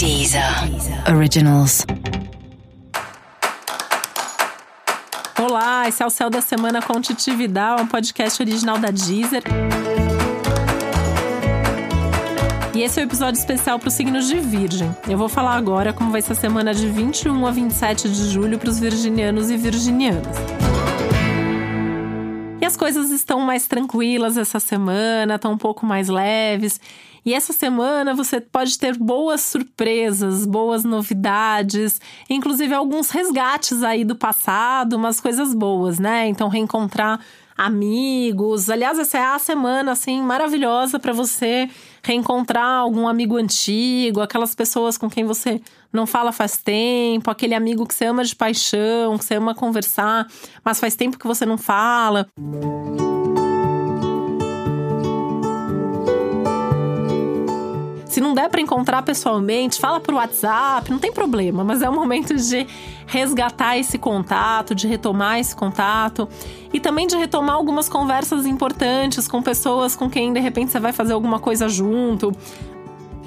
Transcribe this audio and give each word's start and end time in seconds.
Deezer 0.00 0.42
Originals. 1.14 1.84
Olá, 5.38 5.86
esse 5.86 6.02
é 6.02 6.06
o 6.06 6.08
Céu 6.08 6.30
da 6.30 6.40
Semana 6.40 6.80
com 6.80 6.98
Titi 7.02 7.32
Vidal, 7.32 7.82
um 7.82 7.86
podcast 7.86 8.40
original 8.42 8.78
da 8.78 8.90
Deezer. 8.90 9.42
E 12.74 12.80
esse 12.80 12.98
é 12.98 13.02
o 13.02 13.04
um 13.04 13.08
episódio 13.08 13.38
especial 13.38 13.78
para 13.78 13.88
os 13.88 13.92
signos 13.92 14.26
de 14.26 14.38
Virgem. 14.38 14.90
Eu 15.06 15.18
vou 15.18 15.28
falar 15.28 15.56
agora 15.56 15.92
como 15.92 16.10
vai 16.10 16.22
ser 16.22 16.32
a 16.32 16.36
semana 16.36 16.72
de 16.72 16.88
21 16.88 17.46
a 17.46 17.50
27 17.50 18.08
de 18.08 18.30
julho 18.30 18.58
para 18.58 18.70
os 18.70 18.80
virginianos 18.80 19.50
e 19.50 19.58
virginianas. 19.58 20.59
As 22.70 22.76
coisas 22.76 23.10
estão 23.10 23.40
mais 23.40 23.66
tranquilas 23.66 24.36
essa 24.36 24.60
semana, 24.60 25.34
estão 25.34 25.54
um 25.54 25.58
pouco 25.58 25.84
mais 25.84 26.08
leves. 26.08 26.80
E 27.26 27.34
essa 27.34 27.52
semana 27.52 28.14
você 28.14 28.40
pode 28.40 28.78
ter 28.78 28.96
boas 28.96 29.40
surpresas, 29.40 30.46
boas 30.46 30.84
novidades, 30.84 32.00
inclusive 32.30 32.72
alguns 32.72 33.10
resgates 33.10 33.82
aí 33.82 34.04
do 34.04 34.14
passado, 34.14 34.92
umas 34.92 35.18
coisas 35.18 35.52
boas, 35.52 35.98
né? 35.98 36.28
Então 36.28 36.46
reencontrar 36.46 37.18
amigos. 37.60 38.70
Aliás, 38.70 38.98
essa 38.98 39.18
é 39.18 39.22
a 39.22 39.38
semana 39.38 39.92
assim 39.92 40.22
maravilhosa 40.22 40.98
para 40.98 41.12
você 41.12 41.68
reencontrar 42.02 42.80
algum 42.80 43.06
amigo 43.06 43.36
antigo, 43.36 44.22
aquelas 44.22 44.54
pessoas 44.54 44.96
com 44.96 45.10
quem 45.10 45.24
você 45.24 45.60
não 45.92 46.06
fala 46.06 46.32
faz 46.32 46.56
tempo, 46.56 47.30
aquele 47.30 47.54
amigo 47.54 47.86
que 47.86 47.94
você 47.94 48.06
ama 48.06 48.24
de 48.24 48.34
paixão, 48.34 49.18
que 49.18 49.24
você 49.26 49.34
ama 49.34 49.54
conversar, 49.54 50.26
mas 50.64 50.80
faz 50.80 50.96
tempo 50.96 51.18
que 51.18 51.26
você 51.26 51.44
não 51.44 51.58
fala. 51.58 52.26
Música 52.38 53.09
Se 58.20 58.22
não 58.22 58.34
der 58.34 58.50
para 58.50 58.60
encontrar 58.60 59.00
pessoalmente, 59.00 59.80
fala 59.80 59.98
por 59.98 60.12
WhatsApp, 60.12 60.90
não 60.90 60.98
tem 60.98 61.10
problema, 61.10 61.64
mas 61.64 61.80
é 61.80 61.88
o 61.88 61.92
momento 61.94 62.34
de 62.34 62.66
resgatar 63.06 63.78
esse 63.78 63.96
contato, 63.96 64.74
de 64.74 64.86
retomar 64.86 65.38
esse 65.38 65.56
contato 65.56 66.28
e 66.70 66.78
também 66.78 67.06
de 67.06 67.16
retomar 67.16 67.56
algumas 67.56 67.88
conversas 67.88 68.44
importantes 68.44 69.26
com 69.26 69.40
pessoas 69.40 69.96
com 69.96 70.10
quem 70.10 70.34
de 70.34 70.38
repente 70.38 70.70
você 70.70 70.78
vai 70.78 70.92
fazer 70.92 71.14
alguma 71.14 71.38
coisa 71.38 71.66
junto. 71.66 72.30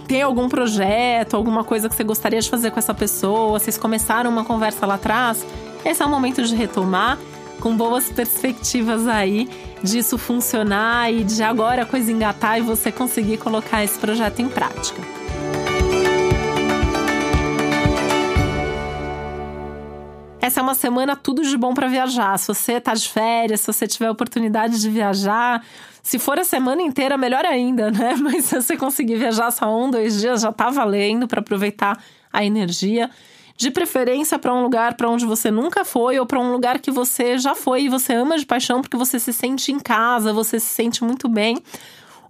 Tem 0.08 0.22
algum 0.22 0.48
projeto, 0.48 1.36
alguma 1.36 1.64
coisa 1.64 1.90
que 1.90 1.96
você 1.96 2.04
gostaria 2.04 2.40
de 2.40 2.48
fazer 2.48 2.70
com 2.70 2.78
essa 2.78 2.94
pessoa, 2.94 3.58
vocês 3.58 3.80
começaram 3.80 4.30
uma 4.30 4.46
conversa 4.46 4.86
lá 4.86 4.94
atrás, 4.94 5.44
esse 5.84 6.04
é 6.04 6.06
o 6.06 6.10
momento 6.10 6.44
de 6.44 6.56
retomar 6.56 7.18
com 7.64 7.78
boas 7.78 8.12
perspectivas 8.12 9.08
aí 9.08 9.48
disso 9.82 10.18
funcionar 10.18 11.10
e 11.14 11.24
de 11.24 11.42
agora 11.42 11.84
a 11.84 11.86
coisa 11.86 12.12
engatar 12.12 12.60
e 12.60 12.62
você 12.62 12.92
conseguir 12.92 13.38
colocar 13.38 13.82
esse 13.82 13.98
projeto 13.98 14.42
em 14.42 14.50
prática. 14.50 15.02
Essa 20.42 20.60
é 20.60 20.64
uma 20.64 20.76
semana 20.76 21.16
tudo 21.16 21.42
de 21.42 21.58
bom 21.58 21.74
para 21.74 21.88
viajar. 21.88 22.38
Se 22.38 22.50
você 22.50 22.82
tá 22.82 22.94
de 22.94 23.08
férias, 23.08 23.62
se 23.62 23.68
você 23.68 23.88
tiver 23.88 24.10
oportunidade 24.10 24.82
de 24.82 24.90
viajar, 24.90 25.66
se 26.02 26.20
for 26.20 26.38
a 26.38 26.44
semana 26.44 26.82
inteira, 26.82 27.18
melhor 27.18 27.46
ainda, 27.46 27.90
né? 27.90 28.16
Mas 28.22 28.44
se 28.44 28.62
você 28.62 28.76
conseguir 28.76 29.16
viajar 29.16 29.50
só 29.52 29.74
um, 29.74 29.90
dois 29.90 30.20
dias, 30.20 30.42
já 30.42 30.52
tá 30.52 30.70
valendo 30.70 31.30
para 31.30 31.40
aproveitar 31.40 31.98
a 32.32 32.44
energia 32.44 33.10
de 33.56 33.72
preferência 33.72 34.40
para 34.40 34.54
um 34.54 34.62
lugar 34.64 34.96
para 34.96 35.10
onde 35.10 35.26
você 35.26 35.52
nunca 35.52 35.86
foi 35.86 36.20
ou 36.20 36.26
para 36.26 36.40
um 36.40 36.52
lugar 36.52 36.80
que 36.80 36.92
você 36.92 37.38
já 37.38 37.54
foi 37.54 37.84
e 37.84 37.90
você 37.90 38.14
ama 38.14 38.38
de 38.38 38.46
paixão 38.46 38.82
porque 38.82 38.98
você 38.98 39.20
se 39.20 39.32
sente 39.32 39.72
em 39.72 39.80
casa, 39.80 40.34
você 40.34 40.60
se 40.60 40.68
sente 40.68 41.04
muito 41.04 41.30
bem 41.30 41.62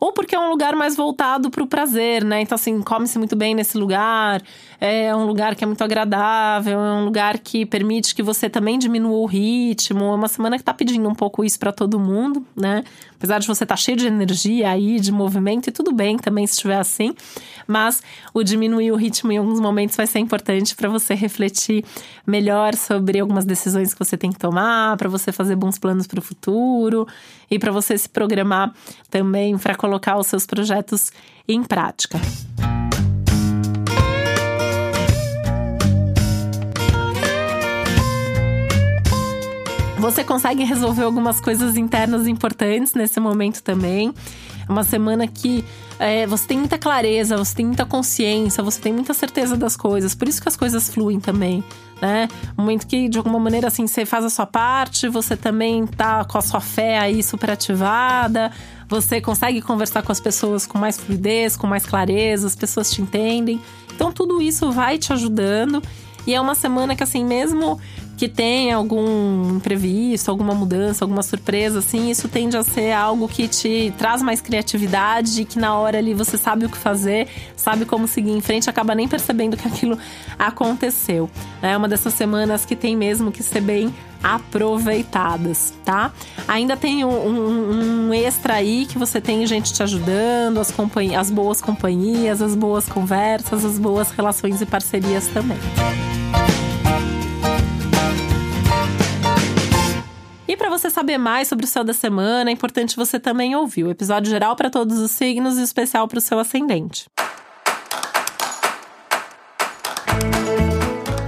ou 0.03 0.11
porque 0.11 0.35
é 0.35 0.39
um 0.39 0.49
lugar 0.49 0.75
mais 0.75 0.97
voltado 0.97 1.49
para 1.49 1.63
o 1.63 1.65
prazer, 1.65 2.25
né? 2.25 2.41
Então, 2.41 2.57
assim, 2.57 2.81
come-se 2.81 3.17
muito 3.17 3.37
bem 3.37 3.55
nesse 3.55 3.77
lugar, 3.77 4.43
é 4.81 5.15
um 5.15 5.25
lugar 5.25 5.55
que 5.55 5.63
é 5.63 5.67
muito 5.67 5.81
agradável, 5.81 6.77
é 6.77 6.91
um 6.91 7.05
lugar 7.05 7.39
que 7.39 7.65
permite 7.65 8.13
que 8.13 8.21
você 8.21 8.49
também 8.49 8.77
diminua 8.77 9.17
o 9.17 9.25
ritmo. 9.25 10.03
É 10.03 10.15
uma 10.15 10.27
semana 10.27 10.57
que 10.57 10.61
está 10.61 10.73
pedindo 10.73 11.07
um 11.07 11.15
pouco 11.15 11.45
isso 11.45 11.57
para 11.57 11.71
todo 11.71 11.97
mundo, 11.97 12.45
né? 12.53 12.83
Apesar 13.15 13.39
de 13.39 13.47
você 13.47 13.63
estar 13.63 13.75
tá 13.75 13.81
cheio 13.81 13.95
de 13.95 14.05
energia 14.05 14.71
aí, 14.71 14.99
de 14.99 15.09
movimento, 15.09 15.69
e 15.69 15.71
tudo 15.71 15.93
bem 15.93 16.17
também 16.17 16.45
se 16.45 16.55
estiver 16.55 16.77
assim, 16.77 17.15
mas 17.65 18.03
o 18.33 18.43
diminuir 18.43 18.91
o 18.91 18.97
ritmo 18.97 19.31
em 19.31 19.37
alguns 19.37 19.61
momentos 19.61 19.95
vai 19.95 20.05
ser 20.05 20.19
importante 20.19 20.75
para 20.75 20.89
você 20.89 21.13
refletir 21.13 21.85
melhor 22.27 22.75
sobre 22.75 23.21
algumas 23.21 23.45
decisões 23.45 23.93
que 23.93 23.99
você 23.99 24.17
tem 24.17 24.33
que 24.33 24.37
tomar, 24.37 24.97
para 24.97 25.07
você 25.07 25.31
fazer 25.31 25.55
bons 25.55 25.79
planos 25.79 26.05
para 26.05 26.19
o 26.19 26.21
futuro 26.21 27.07
e 27.49 27.57
para 27.57 27.71
você 27.71 27.97
se 27.97 28.09
programar 28.09 28.73
também 29.09 29.57
para 29.57 29.75
colocar 29.75 29.92
os 30.17 30.27
seus 30.27 30.45
projetos 30.45 31.11
em 31.47 31.63
prática. 31.63 32.19
Você 40.03 40.21
consegue 40.21 40.65
resolver 40.65 41.03
algumas 41.03 41.39
coisas 41.39 41.77
internas 41.77 42.27
importantes 42.27 42.93
nesse 42.93 43.21
momento 43.21 43.63
também. 43.63 44.13
É 44.67 44.69
uma 44.69 44.83
semana 44.83 45.25
que 45.25 45.63
é, 45.97 46.27
você 46.27 46.45
tem 46.45 46.57
muita 46.57 46.77
clareza, 46.77 47.37
você 47.37 47.55
tem 47.55 47.65
muita 47.65 47.85
consciência, 47.85 48.61
você 48.61 48.81
tem 48.81 48.91
muita 48.91 49.13
certeza 49.13 49.55
das 49.55 49.77
coisas. 49.77 50.13
Por 50.13 50.27
isso 50.27 50.41
que 50.41 50.49
as 50.49 50.57
coisas 50.57 50.89
fluem 50.89 51.21
também, 51.21 51.63
né? 52.01 52.27
Um 52.57 52.63
momento 52.63 52.85
que, 52.85 53.07
de 53.07 53.17
alguma 53.17 53.39
maneira, 53.39 53.69
assim, 53.69 53.87
você 53.87 54.05
faz 54.05 54.25
a 54.25 54.29
sua 54.29 54.45
parte, 54.45 55.07
você 55.07 55.37
também 55.37 55.87
tá 55.87 56.25
com 56.25 56.37
a 56.37 56.41
sua 56.41 56.59
fé 56.59 56.99
aí 56.99 57.23
super 57.23 57.51
ativada, 57.51 58.51
você 58.89 59.21
consegue 59.21 59.61
conversar 59.61 60.03
com 60.03 60.11
as 60.11 60.19
pessoas 60.19 60.67
com 60.67 60.77
mais 60.77 60.97
fluidez, 60.97 61.55
com 61.55 61.65
mais 61.65 61.85
clareza, 61.85 62.45
as 62.45 62.57
pessoas 62.57 62.91
te 62.91 63.01
entendem. 63.01 63.57
Então, 63.95 64.11
tudo 64.11 64.41
isso 64.41 64.69
vai 64.69 64.97
te 64.97 65.13
ajudando. 65.13 65.81
E 66.25 66.33
é 66.33 66.41
uma 66.41 66.55
semana 66.55 66.93
que, 66.93 67.03
assim, 67.03 67.23
mesmo 67.23 67.79
que 68.17 68.27
tem 68.29 68.71
algum 68.71 69.55
imprevisto, 69.55 70.29
alguma 70.29 70.53
mudança, 70.53 71.03
alguma 71.03 71.23
surpresa, 71.23 71.79
assim, 71.79 72.09
isso 72.09 72.27
tende 72.27 72.55
a 72.55 72.63
ser 72.63 72.91
algo 72.91 73.27
que 73.27 73.47
te 73.47 73.93
traz 73.97 74.21
mais 74.21 74.39
criatividade 74.39 75.41
e 75.41 75.45
que 75.45 75.57
na 75.57 75.75
hora 75.75 75.97
ali 75.97 76.13
você 76.13 76.37
sabe 76.37 76.65
o 76.65 76.69
que 76.69 76.77
fazer, 76.77 77.27
sabe 77.55 77.85
como 77.85 78.07
seguir 78.07 78.31
em 78.31 78.41
frente, 78.41 78.69
acaba 78.69 78.93
nem 78.93 79.07
percebendo 79.07 79.57
que 79.57 79.67
aquilo 79.67 79.97
aconteceu. 80.37 81.29
É 81.61 81.75
uma 81.75 81.87
dessas 81.87 82.13
semanas 82.13 82.65
que 82.65 82.75
tem 82.75 82.95
mesmo 82.95 83.31
que 83.31 83.41
ser 83.41 83.61
bem 83.61 83.93
aproveitadas, 84.23 85.73
tá? 85.83 86.13
Ainda 86.47 86.77
tem 86.77 87.03
um, 87.03 87.09
um, 87.09 88.07
um, 88.07 88.13
extra 88.13 88.53
aí 88.53 88.85
que 88.85 88.97
você 88.97 89.19
tem 89.19 89.45
gente 89.45 89.73
te 89.73 89.83
ajudando, 89.83 90.59
as, 90.59 90.73
as 91.17 91.29
boas 91.29 91.59
companhias, 91.59 92.41
as 92.41 92.55
boas 92.55 92.87
conversas, 92.87 93.65
as 93.65 93.77
boas 93.77 94.11
relações 94.11 94.61
e 94.61 94.65
parcerias 94.65 95.27
também. 95.27 95.57
Saber 100.93 101.17
mais 101.17 101.47
sobre 101.47 101.65
o 101.65 101.67
céu 101.67 101.83
da 101.83 101.93
semana, 101.93 102.49
é 102.49 102.53
importante 102.53 102.95
você 102.95 103.19
também 103.19 103.55
ouvir 103.55 103.83
o 103.83 103.89
episódio 103.89 104.29
geral 104.29 104.55
para 104.55 104.69
todos 104.69 104.99
os 104.99 105.11
signos 105.11 105.57
e 105.57 105.63
especial 105.63 106.07
para 106.07 106.19
o 106.19 106.21
seu 106.21 106.39
ascendente. 106.39 107.07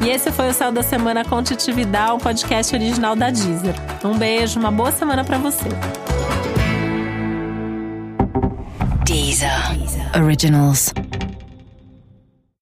E 0.05 0.09
esse 0.09 0.31
foi 0.31 0.49
o 0.49 0.53
Céu 0.53 0.71
da 0.71 0.83
Semana 0.83 1.25
com 1.25 1.41
Titi 1.41 1.71
um 1.71 2.19
podcast 2.19 2.75
original 2.75 3.15
da 3.15 3.31
Deezer. 3.31 3.73
Um 4.03 4.15
beijo, 4.15 4.59
uma 4.59 4.69
boa 4.69 4.91
semana 4.91 5.23
para 5.23 5.39
você. 5.39 5.67
Deezer. 9.03 9.49
Originals. 10.15 10.93